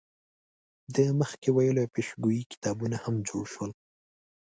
[0.95, 3.71] د مخکې ویلو یا پیشګویۍ کتابونه هم جوړ شول.